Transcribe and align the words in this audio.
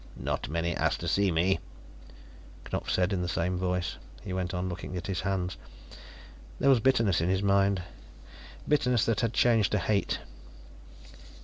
"Not 0.17 0.49
many 0.49 0.75
ask 0.75 0.99
to 1.01 1.07
see 1.07 1.31
me," 1.31 1.59
Knupf 2.65 2.89
said 2.89 3.13
in 3.13 3.21
the 3.21 3.29
same 3.29 3.59
voice. 3.59 3.97
He 4.23 4.33
went 4.33 4.51
on 4.51 4.67
looking 4.67 4.97
at 4.97 5.05
his 5.05 5.21
hands. 5.21 5.57
There 6.59 6.71
was 6.71 6.79
bitterness 6.79 7.21
in 7.21 7.29
his 7.29 7.43
mind, 7.43 7.83
bitterness 8.67 9.05
that 9.05 9.19
had 9.21 9.33
changed 9.35 9.71
to 9.73 9.77
hate. 9.77 10.17